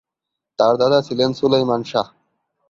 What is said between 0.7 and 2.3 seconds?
দাদা ছিলেন সুলেইমান শাহ।